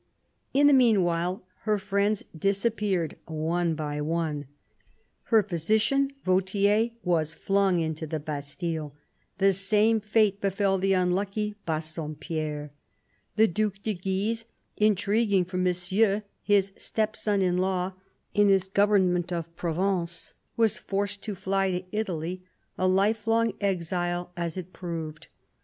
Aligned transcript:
In 0.51 0.65
the 0.65 0.73
meanwhile 0.73 1.43
her 1.59 1.77
friends 1.77 2.25
disappeared 2.35 3.17
one 3.27 3.75
by 3.75 4.01
one. 4.01 4.47
Her 5.25 5.43
physician, 5.43 6.09
Vautier, 6.25 6.89
was 7.03 7.35
flung 7.35 7.79
into 7.81 8.07
the 8.07 8.19
Bastille; 8.19 8.95
the 9.37 9.53
same 9.53 9.99
fate 9.99 10.41
befell 10.41 10.79
the 10.79 10.93
unlucky 10.93 11.53
Bassompierre. 11.67 12.71
The 13.35 13.47
Due 13.47 13.73
de 13.83 13.93
Guise, 13.93 14.45
intriguing 14.75 15.45
for 15.45 15.59
Monsieur, 15.59 16.23
his 16.41 16.73
stepson 16.77 17.43
in 17.43 17.59
law, 17.59 17.93
in 18.33 18.49
his 18.49 18.67
government 18.69 19.31
of 19.31 19.55
Provence, 19.55 20.33
was 20.57 20.79
forced 20.79 21.21
to 21.21 21.35
fly 21.35 21.69
to 21.69 21.83
Italy, 21.91 22.41
a 22.75 22.87
lifelong 22.87 23.53
exile 23.61 24.31
as 24.35 24.57
it 24.57 24.73
proved. 24.73 25.27